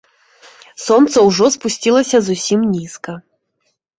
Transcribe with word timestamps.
Сонца 0.85 1.17
ўжо 1.27 1.45
спусцілася 1.57 2.17
зусім 2.29 2.59
нізка. 2.73 3.11